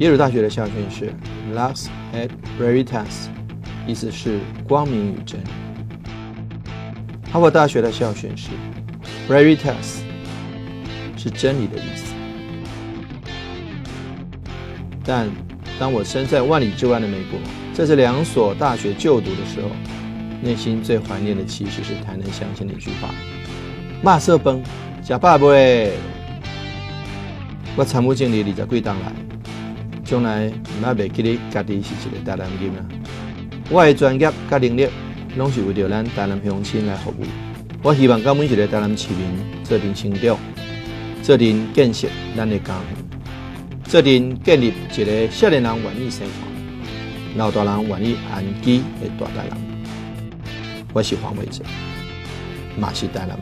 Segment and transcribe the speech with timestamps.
[0.00, 1.12] 耶鲁大学的校训是
[1.54, 3.28] “Lux et Veritas”，
[3.86, 5.46] 意思是光明与真理。
[7.30, 8.48] 哈佛大学的校训是
[9.28, 10.00] “Veritas”，
[11.18, 12.14] 是真理的意思。
[15.04, 15.28] 但
[15.78, 17.38] 当我身在万里之外的美国，
[17.74, 19.68] 在这两所大学就读的时候，
[20.40, 23.10] 内心最怀念的其实是台南乡亲的一句话
[24.02, 24.62] ：“马色崩，
[25.02, 25.92] 假爸不会。”
[27.76, 29.12] 我参谋经理二十几当来。
[30.10, 32.84] 将来唔要袂记得家己是一个台南人啊！
[33.70, 34.88] 我的专业甲能力，
[35.36, 37.24] 拢是为着咱台南乡亲来服务。
[37.80, 39.20] 我希望甲每一个台南市民
[39.62, 40.36] 做阵成长，
[41.22, 46.32] 做阵建设咱的家园，做阵建立一个少年人愿意生活、
[47.36, 49.56] 老大人愿意安居的大台南。
[50.92, 51.62] 我是黄伟哲，
[52.76, 53.38] 马是台南。